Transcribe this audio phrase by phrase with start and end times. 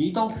[0.00, 0.32] リート。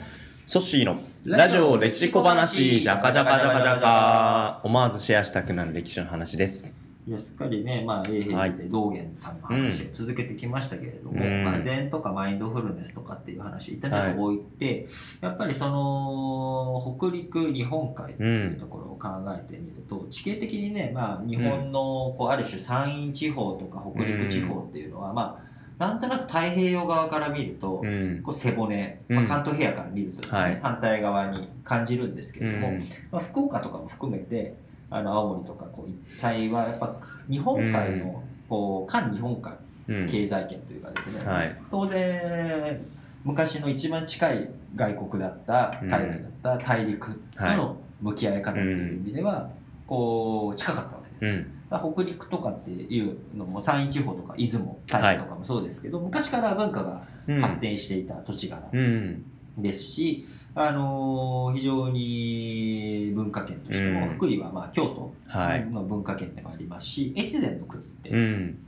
[0.46, 6.74] ソッシーのラジオ歴史小話、じゃかじゃかじゃかじゃか、思わずシェアしたくなる歴史の話です。
[7.06, 11.44] いやすっかりね、まあ、永平寺で道元さんの話を続けてきましたけれども、うん。
[11.44, 14.38] まあ、禅とかマインドフルネスとかっていう話を一旦ちょっと置い。
[14.58, 14.88] て、
[15.20, 25.49] やっぱりその北陸日本海っていうところを考えてみると、地形的にね、まあ、日本のこうある種山陰地方とか北陸地方っていうのは、まあ
[25.80, 28.20] なんとなく太平洋側から見ると、うん。
[28.22, 32.78] こう背骨、うんまあ、関東平野から見るとですね、はい反対側に感じるんですけうれども、ん。
[33.10, 34.54] まあ、福岡とかも含めて
[34.90, 36.94] あの青森とかこう一帯はやっぱ
[37.30, 39.54] 日本海のこう環日本海
[39.88, 40.06] うん。
[40.06, 41.56] 経済圏というかですね、はい。
[41.70, 42.78] 当然
[43.24, 49.48] 昔の一番近い外国だったうん海外だった大陸との向き合い方という意味では、
[49.86, 57.40] こう近かったわけです北陸とかっていうのも山陰地方とか出雲大社とかもそうですけど、昔から文化がうん。
[57.40, 59.24] 発展していた土地柄うん。
[59.58, 65.64] ですし、あのー非常に文化圏としても、うん福井はまあ京都はい。
[65.66, 68.58] の文化圏でもありますし、越前の国ってうん。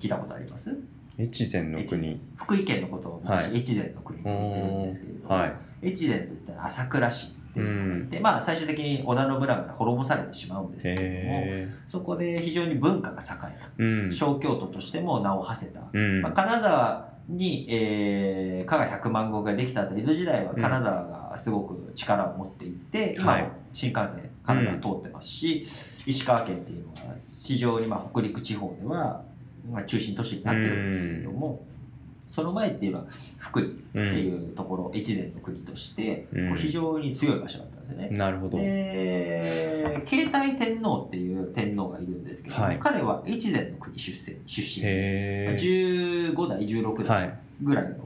[0.00, 0.76] 聞いたことあります、
[1.18, 2.20] 越前の国。
[2.36, 5.46] 福井県のことを昔、はい越前の国って言ってるんですけれども、は
[5.82, 5.88] い。
[5.88, 8.06] 越前といったら朝倉市ってういうのがいん。
[8.08, 13.58] て、まあ最終的に織田信長が滅ぼされてしまうんですけれども、へそこで非常に文化が栄え
[14.08, 14.12] た、。
[14.12, 16.32] 小京都としても名を馳せた、うんまあ、。
[16.32, 25.66] 金沢に、えー、加賀百万石ができた後江戸時代は金沢がすごく力を持っていって、今はいも新幹線金沢通ってますし、
[26.06, 29.22] 石川県っていうのが非常にまあ北陸地方では、
[29.70, 31.64] まあ、中心都市になってるんですけれども、
[32.32, 33.04] その前っていうのは
[33.38, 34.06] 福井ってうん。
[34.16, 38.08] いうところ、越前の国として、うん非常に強い場所だったんですよね。
[38.10, 38.56] なるほど。
[38.58, 44.92] で慶太天皇っていう天皇がいるんですけども、はい彼は越前の国出世出身でへ
[45.52, 45.56] え。
[45.58, 47.38] 15代16代はい。
[47.60, 47.96] ぐぐらいの、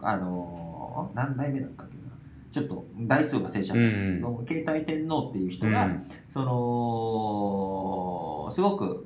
[0.00, 2.00] あのー何代目だったっけな
[2.52, 6.06] ちょっと代数が忘れちゃったんですけど、慶太天皇っていう人が、うん。
[6.28, 9.04] そのすごく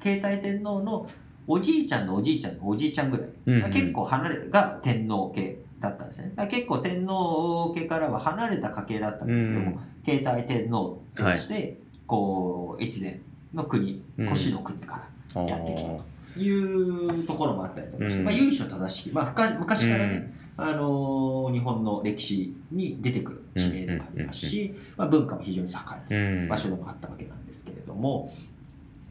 [0.00, 1.06] 慶太天皇の
[1.52, 3.70] おじいちゃんのおじいちゃんのおじいちゃんぐらい、うんうん。
[3.70, 6.32] 結構離れが天皇家だったんですね。
[6.48, 13.20] 結構天皇家からは離れた家系だったんですけども、慶太天皇として、こう越前
[13.52, 14.28] の国うん。
[14.28, 15.02] 越の国か
[15.34, 15.94] らやってきたあ
[16.34, 18.24] というところもあったりとかして、うん。
[18.26, 25.74] まあ、由緒正しき、まあ、深昔からね、あのー日本の歴史に出てくる地名でもありますし、まあ、文化も非常に栄
[26.06, 26.42] えてーうん。
[26.44, 28.32] る場所でもあったわけなんですけれども、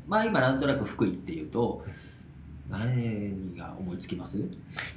[0.07, 1.83] まあ今なんとなく福井っていうと
[2.69, 4.39] 何が思いつきます？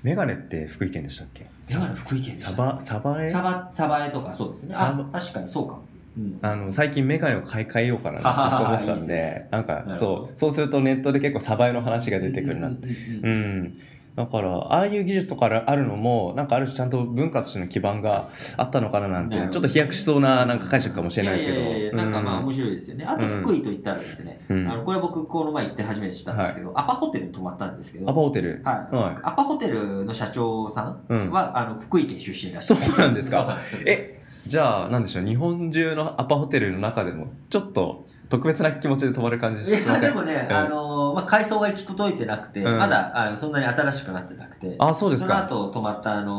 [0.02, 1.46] メガネって福井県でしたっけ？
[1.70, 2.50] メガネ福井県でした。
[2.50, 3.28] サバ、サバエ？
[3.28, 4.74] サバサバエとかそうですね。
[4.76, 5.82] あ確かにそうかも、
[6.18, 12.76] うん、あの最近メガネを買い替えようかなって思ってたんでなんかそうそうするとネットで結構サバエの話が出てくるなうん。
[13.22, 13.78] うん
[14.14, 18.28] だからああいう技術とかあるのもなんかある種ちゃんと文化としての基盤が
[18.58, 21.96] あったのかななんてちょっと飛躍しそうななんか解釈かもしれないですけど。
[21.96, 22.44] なんかまあうん。
[22.44, 23.04] 面白いですよね。
[23.04, 24.68] あと福井といったらですね、うん。
[24.70, 28.60] あのこれ僕この前行って初めて知ったんですけど、アパホテルに泊まったんですけど、アパホテル？
[28.64, 28.94] はい。
[28.94, 31.30] はアパホテルの社長さんうん。
[31.30, 32.76] は、あの福井県出身らしい。
[32.76, 33.58] そうなんですか。
[33.86, 40.02] えじゃあなんでしょう日本中のアパホテルの中でもちょっと特別な気持ちで泊まる感じいしません？
[40.04, 42.78] やでもね、うんあのまあ、階層が行き届いてなくて、うん。
[42.78, 46.32] まだあのそんなに新しくなってなくて、あそうですそのか後泊まった、あの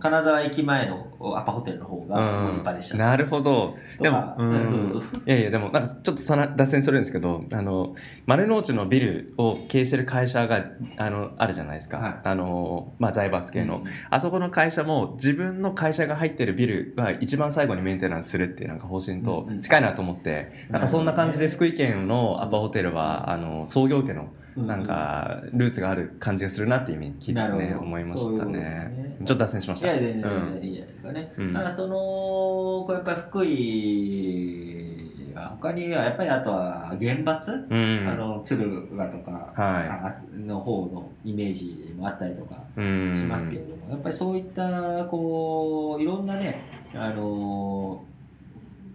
[0.00, 1.06] 金沢駅前の
[1.36, 3.76] アパホテルの方が立派でした、なるほど。
[3.98, 4.50] とでもうん。
[4.52, 4.98] ん。
[5.26, 7.94] いやいやでもなんかちょっとさな脱線するんですけどあの
[8.26, 10.64] 丸の内のビルを経営してる会社が
[10.96, 12.20] あのあるじゃないですか、はい。
[12.24, 13.84] あのまあ財閥系の、うん。
[14.10, 19.60] あそこの会社も自分の会社が入ってるビルは一番最後にメンテナンスするっていうなんか方針とうんうん。
[19.60, 28.58] 近いなと思って、なんかそんな感じで福井県のアパホテルはあの創業家のうなんかルーツがある感じがするなっていう意味に聞いてね思いましたね。
[28.58, 29.16] ね。
[29.24, 29.92] ちょっと脱線しました。
[29.92, 31.32] いや、全然いいじゃないですかね。
[31.36, 31.52] うん。
[31.52, 38.08] だからその、こうやっぱり福井は、他にはやっぱりあとは原発、うん。
[38.08, 38.56] あの、敦
[38.96, 42.82] 賀とか、はあの方のイメージもあったりとかいう
[43.12, 43.16] ん。
[43.16, 46.62] しますけれども、やっぱりそういった、こう、いろんなね、
[46.94, 48.02] あの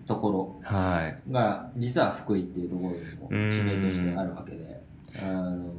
[0.08, 1.31] ところはい。
[1.31, 2.90] が、実は福井っていうとこ
[3.30, 4.81] ろにも地名としてあるわけで、
[5.21, 5.73] あの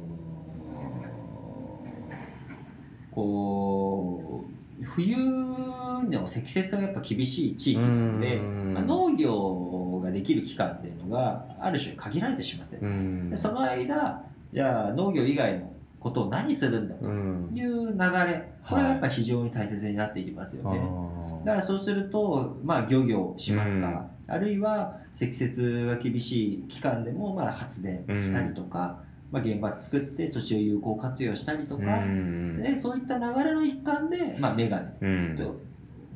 [3.11, 4.45] こ
[4.79, 8.73] う冬の積雪がやっぱ厳しい地域なので、うん。
[8.73, 14.23] まあ、農業ができる期間っていうのがある種限られてしまってでその間
[14.53, 17.49] じゃあ農業以外のことを何するんだとうん。
[17.53, 20.79] いう流れこれはやっぱ非常に大切になっていきますよね。
[20.79, 28.99] あだからそうすると、まあ、漁業しますか、あるいは積雪が厳しい期間でも、まあ、発電したりとか、
[29.31, 32.61] まあ、現場作って土地を有効活用したりとうか、ん。
[32.61, 35.37] でそういった流れの一環で、まあ、メガネうん。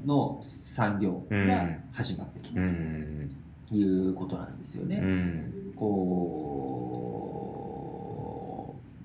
[0.05, 3.29] の産業が始まってきうたん
[3.67, 4.97] ということなんですよね。
[4.97, 5.73] うん。
[5.75, 7.10] こう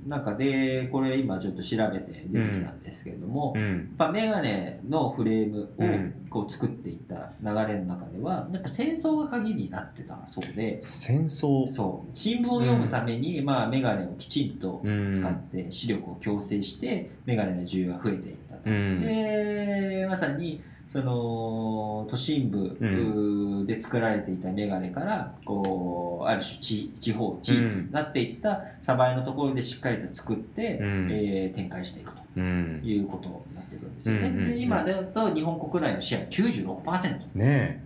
[0.07, 3.95] なんかでこれ今ちょっと調べて出てきたんですけれども、やっうん。
[3.99, 6.15] ぱメガネのフレームうん。
[6.29, 10.81] をこう作っていった流れの中ではやっぱ戦争が鍵になってたそうで。
[10.83, 11.71] 戦争？
[11.71, 12.11] そう。
[12.13, 15.15] 新聞を読むために、まあ、メガネをきちんとうん。
[15.15, 18.63] 使って視力を矯正してメガネの需要が増えていったと。
[18.67, 19.01] うん。
[19.03, 31.09] でまさにその都心部うで作られていたメガネからこうある種地地方地域になっていったサバイのところでしっかりと作って、うん。
[31.11, 32.81] えー展開していくとうん。
[32.85, 34.29] いうことになっていくんですよね。
[34.29, 34.47] うんうんうん。
[34.47, 37.83] で今だと日本国内のシェア96%っね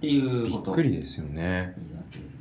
[0.00, 0.72] ていえうこと。
[0.72, 1.74] びっくりですよね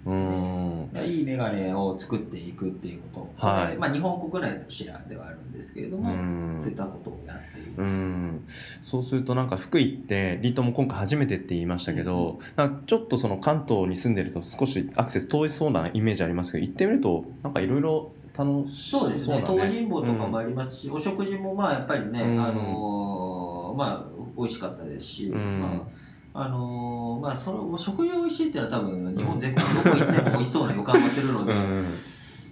[0.07, 1.07] ですうね。
[1.07, 3.77] んいいメガネを作っていくっていうこと、はい。
[3.77, 6.59] まあ、日本国内のシェアではあるんですけれども、うん。
[6.61, 7.73] そういったことをやっている。
[7.77, 8.45] うん。
[8.81, 19.41] そうするとなんか福井ってリートも今回初めてって言いましたけど、なんかちょっとその関東に住んでると少しアクセス遠いそうなイメージありますけど行ってみるとなんかいろいろ楽しそうですね。
[19.41, 22.39] だ東尋坊とかもありますし、お食事もまあやっぱりね、うん。
[22.39, 25.59] あのーまあ美味しかったですし、うん。
[25.59, 26.06] まあ
[26.39, 31.85] あのーまあそのお食事美味しいっていうのは多分日本全国どこ行っても美味しそうな予感がするので、うん。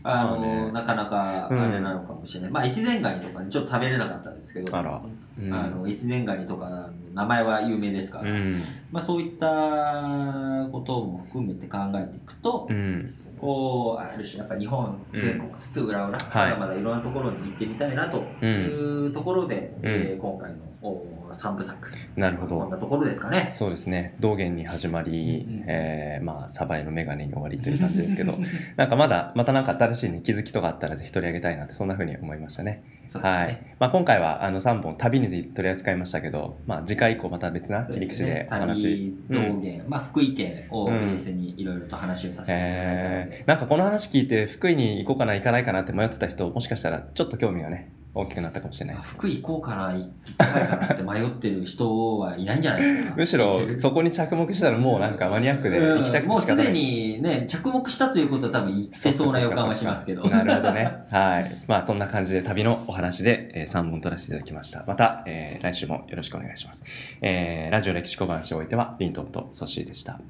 [0.04, 5.02] あのーなかなかあれなのかもしれない、まあ越前ガニとかねちょっと食べれなかったんですけどあら。
[5.40, 5.54] うん。
[5.54, 8.56] あの越前ガニとかの名前は有名ですから、うん。
[8.92, 13.14] まあ、そういったことも含めて考えていくと、うん
[13.46, 16.52] こうある種やっぱ日本全国津々浦々、はい。
[16.52, 22.60] まだまだいろんなところに行ってみたいなというところで、えー今回のお3部作なるほど。
[22.60, 23.50] こんなところですかね。
[23.52, 24.16] そうですね。
[24.20, 25.64] 道元に始まり、うんうん。
[25.68, 28.34] えーまあサバエのメガネに終わりという感じですけど。
[28.78, 32.84] なんかまだまたなんか新しい、ね、気づきとかあったらぜひ取り上げたいなってそんなふうに思いましたね。
[33.14, 33.30] ね。
[33.30, 33.62] はい。
[33.80, 53.14] まあ、今回はあの3本旅について取り扱いましたけど、まあ、次回以降また別な切り口でお話、旅道元、まあ、福井県をベースにいろいろと話をさせていただいたので、えーなんかこの話聞いて福井に行こうかな行かないかなって迷ってた人もしかしたらちょっと興味がね大きくなったかもしれないです福井行こうかな行きたいかなって迷ってる人はいないんじゃないですか？
[53.18, 60.90] むしろそこに着目したらもうなんかマニアックで行きたくてもうすでにね着目したということは多分行ってそうな予感はしますけどなるほどね。
[61.12, 61.62] はい。
[61.68, 64.86] まあそんな感じで旅のお話で、えー3本取らせていただきました。
[64.88, 66.86] また、えー来週もよろしくお願いします。
[67.22, 70.22] えーラジオ歴史小話をおいては、リントンとソシーでした。